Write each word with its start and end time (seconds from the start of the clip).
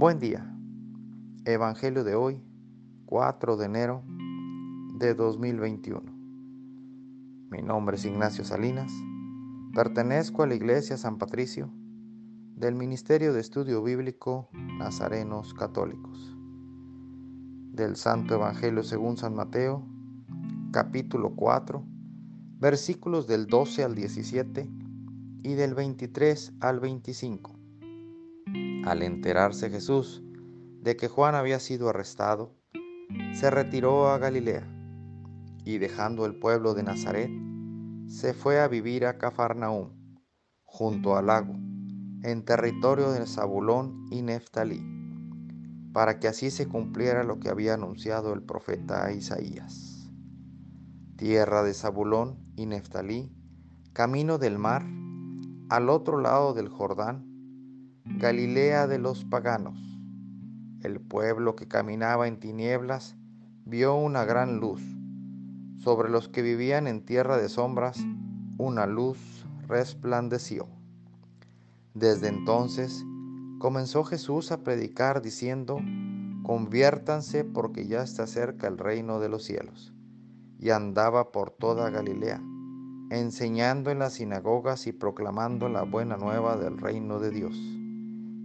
Buen 0.00 0.18
día. 0.18 0.50
Evangelio 1.44 2.04
de 2.04 2.14
hoy, 2.14 2.42
4 3.04 3.58
de 3.58 3.66
enero 3.66 4.02
de 4.94 5.12
2021. 5.12 6.00
Mi 7.50 7.60
nombre 7.60 7.96
es 7.96 8.06
Ignacio 8.06 8.42
Salinas. 8.42 8.90
Pertenezco 9.74 10.42
a 10.42 10.46
la 10.46 10.54
Iglesia 10.54 10.96
San 10.96 11.18
Patricio 11.18 11.70
del 12.56 12.76
Ministerio 12.76 13.34
de 13.34 13.40
Estudio 13.40 13.82
Bíblico 13.82 14.48
Nazarenos 14.54 15.52
Católicos. 15.52 16.34
Del 17.74 17.94
Santo 17.94 18.36
Evangelio 18.36 18.82
según 18.82 19.18
San 19.18 19.34
Mateo, 19.34 19.86
capítulo 20.72 21.36
4, 21.36 21.84
versículos 22.58 23.26
del 23.26 23.48
12 23.48 23.84
al 23.84 23.94
17 23.94 24.66
y 25.42 25.52
del 25.52 25.74
23 25.74 26.54
al 26.60 26.80
25. 26.80 27.59
Al 28.84 29.02
enterarse 29.02 29.70
Jesús 29.70 30.22
de 30.80 30.96
que 30.96 31.08
Juan 31.08 31.34
había 31.34 31.60
sido 31.60 31.88
arrestado, 31.88 32.54
se 33.34 33.50
retiró 33.50 34.08
a 34.08 34.18
Galilea 34.18 34.66
y 35.64 35.78
dejando 35.78 36.26
el 36.26 36.38
pueblo 36.38 36.74
de 36.74 36.82
Nazaret, 36.82 37.30
se 38.06 38.34
fue 38.34 38.60
a 38.60 38.68
vivir 38.68 39.06
a 39.06 39.18
Cafarnaúm, 39.18 39.90
junto 40.64 41.16
al 41.16 41.26
lago, 41.26 41.54
en 42.22 42.44
territorio 42.44 43.12
de 43.12 43.26
Zabulón 43.26 44.06
y 44.10 44.22
Neftalí, 44.22 44.82
para 45.92 46.18
que 46.18 46.28
así 46.28 46.50
se 46.50 46.66
cumpliera 46.66 47.22
lo 47.24 47.38
que 47.38 47.50
había 47.50 47.74
anunciado 47.74 48.32
el 48.32 48.42
profeta 48.42 49.12
Isaías. 49.12 50.10
Tierra 51.16 51.62
de 51.62 51.74
Zabulón 51.74 52.38
y 52.56 52.66
Neftalí, 52.66 53.32
camino 53.92 54.38
del 54.38 54.58
mar, 54.58 54.84
al 55.68 55.88
otro 55.88 56.18
lado 56.20 56.54
del 56.54 56.68
Jordán, 56.68 57.29
Galilea 58.06 58.86
de 58.86 58.98
los 58.98 59.26
paganos. 59.26 59.78
El 60.82 61.00
pueblo 61.00 61.54
que 61.54 61.68
caminaba 61.68 62.28
en 62.28 62.40
tinieblas 62.40 63.14
vio 63.66 63.94
una 63.94 64.24
gran 64.24 64.58
luz. 64.58 64.80
Sobre 65.76 66.08
los 66.08 66.28
que 66.28 66.40
vivían 66.40 66.86
en 66.86 67.04
tierra 67.04 67.36
de 67.36 67.50
sombras, 67.50 67.98
una 68.56 68.86
luz 68.86 69.44
resplandeció. 69.68 70.66
Desde 71.92 72.28
entonces 72.28 73.04
comenzó 73.58 74.02
Jesús 74.04 74.50
a 74.50 74.62
predicar 74.64 75.20
diciendo, 75.20 75.78
conviértanse 76.42 77.44
porque 77.44 77.86
ya 77.86 78.02
está 78.02 78.26
cerca 78.26 78.66
el 78.66 78.78
reino 78.78 79.20
de 79.20 79.28
los 79.28 79.44
cielos. 79.44 79.92
Y 80.58 80.70
andaba 80.70 81.32
por 81.32 81.50
toda 81.50 81.90
Galilea, 81.90 82.42
enseñando 83.10 83.90
en 83.90 83.98
las 83.98 84.14
sinagogas 84.14 84.86
y 84.86 84.92
proclamando 84.92 85.68
la 85.68 85.82
buena 85.82 86.16
nueva 86.16 86.56
del 86.56 86.78
reino 86.78 87.20
de 87.20 87.30
Dios 87.30 87.79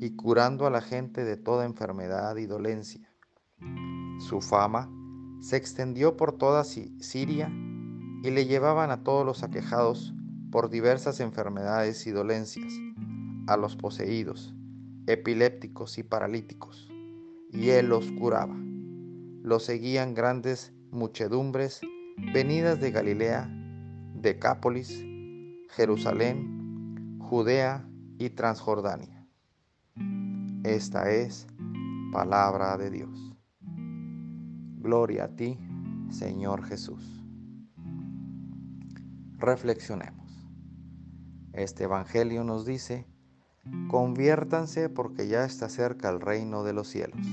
y 0.00 0.16
curando 0.16 0.66
a 0.66 0.70
la 0.70 0.80
gente 0.80 1.24
de 1.24 1.36
toda 1.36 1.66
enfermedad 1.66 2.34
y 2.36 2.46
dolencia. 2.46 3.12
Su 4.18 4.40
fama 4.40 4.90
se 5.40 5.58
extendió 5.58 6.16
por 6.16 6.38
toda 6.38 6.64
Siria 6.64 7.52
y 8.22 8.30
le 8.30 8.46
llevaban 8.46 8.90
a 8.90 9.02
todos 9.04 9.26
los 9.26 9.42
aquejados 9.42 10.14
por 10.50 10.70
diversas 10.70 11.20
enfermedades 11.20 12.06
y 12.06 12.12
dolencias, 12.12 12.72
a 13.46 13.58
los 13.58 13.76
poseídos, 13.76 14.54
epilépticos 15.06 15.98
y 15.98 16.02
paralíticos, 16.02 16.88
y 17.50 17.68
él 17.68 17.90
los 17.90 18.10
curaba. 18.12 18.56
Lo 19.42 19.60
seguían 19.60 20.14
grandes 20.14 20.72
muchedumbres 20.90 21.82
venidas 22.32 22.80
de 22.80 22.90
Galilea, 22.90 23.50
Decápolis, 24.14 25.04
Jerusalén, 25.68 27.18
Judea 27.20 27.86
y 28.18 28.30
Transjordania. 28.30 29.19
Esta 30.64 31.10
es 31.10 31.46
palabra 32.12 32.76
de 32.76 32.90
Dios. 32.90 33.34
Gloria 34.78 35.24
a 35.24 35.28
ti, 35.28 35.58
Señor 36.10 36.64
Jesús. 36.64 37.24
Reflexionemos. 39.38 40.50
Este 41.54 41.84
Evangelio 41.84 42.44
nos 42.44 42.66
dice, 42.66 43.06
conviértanse 43.88 44.90
porque 44.90 45.28
ya 45.28 45.46
está 45.46 45.70
cerca 45.70 46.10
el 46.10 46.20
reino 46.20 46.62
de 46.62 46.74
los 46.74 46.88
cielos. 46.88 47.26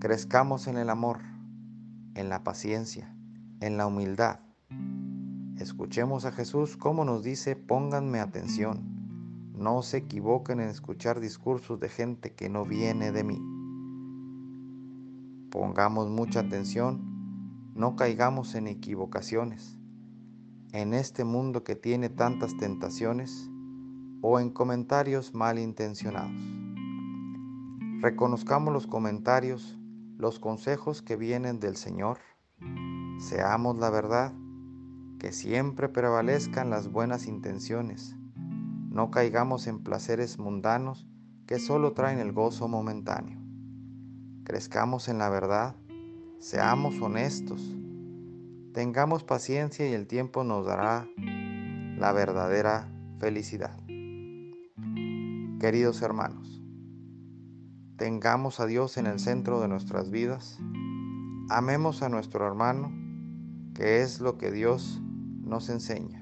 Crezcamos 0.00 0.66
en 0.66 0.78
el 0.78 0.90
amor, 0.90 1.20
en 2.16 2.28
la 2.28 2.42
paciencia, 2.42 3.14
en 3.60 3.76
la 3.76 3.86
humildad. 3.86 4.40
Escuchemos 5.56 6.24
a 6.24 6.32
Jesús 6.32 6.76
como 6.76 7.04
nos 7.04 7.22
dice, 7.22 7.54
pónganme 7.54 8.18
atención 8.18 8.91
no 9.62 9.82
se 9.82 9.98
equivoquen 9.98 10.60
en 10.60 10.68
escuchar 10.68 11.20
discursos 11.20 11.78
de 11.78 11.88
gente 11.88 12.34
que 12.34 12.48
no 12.48 12.64
viene 12.64 13.12
de 13.12 13.22
mí. 13.22 13.40
Pongamos 15.50 16.10
mucha 16.10 16.40
atención, 16.40 17.72
no 17.74 17.94
caigamos 17.94 18.56
en 18.56 18.66
equivocaciones, 18.66 19.78
en 20.72 20.94
este 20.94 21.24
mundo 21.24 21.62
que 21.62 21.76
tiene 21.76 22.08
tantas 22.08 22.56
tentaciones 22.56 23.48
o 24.20 24.40
en 24.40 24.50
comentarios 24.50 25.32
malintencionados. 25.32 26.42
Reconozcamos 28.00 28.72
los 28.72 28.88
comentarios, 28.88 29.78
los 30.18 30.40
consejos 30.40 31.02
que 31.02 31.16
vienen 31.16 31.60
del 31.60 31.76
Señor. 31.76 32.18
Seamos 33.20 33.78
la 33.78 33.90
verdad, 33.90 34.32
que 35.20 35.30
siempre 35.30 35.88
prevalezcan 35.88 36.68
las 36.68 36.90
buenas 36.90 37.28
intenciones 37.28 38.16
no 38.92 39.10
caigamos 39.10 39.66
en 39.68 39.82
placeres 39.82 40.38
mundanos 40.38 41.06
que 41.46 41.58
solo 41.58 41.92
traen 41.92 42.18
el 42.18 42.32
gozo 42.32 42.68
momentáneo. 42.68 43.40
Crezcamos 44.44 45.08
en 45.08 45.16
la 45.16 45.30
verdad, 45.30 45.76
seamos 46.38 47.00
honestos, 47.00 47.74
tengamos 48.74 49.24
paciencia 49.24 49.88
y 49.88 49.94
el 49.94 50.06
tiempo 50.06 50.44
nos 50.44 50.66
dará 50.66 51.08
la 51.16 52.12
verdadera 52.12 52.92
felicidad. 53.18 53.74
Queridos 55.58 56.02
hermanos, 56.02 56.62
tengamos 57.96 58.60
a 58.60 58.66
Dios 58.66 58.98
en 58.98 59.06
el 59.06 59.20
centro 59.20 59.62
de 59.62 59.68
nuestras 59.68 60.10
vidas, 60.10 60.58
amemos 61.48 62.02
a 62.02 62.10
nuestro 62.10 62.46
hermano, 62.46 62.92
que 63.74 64.02
es 64.02 64.20
lo 64.20 64.36
que 64.36 64.50
Dios 64.50 65.00
nos 65.40 65.70
enseña. 65.70 66.21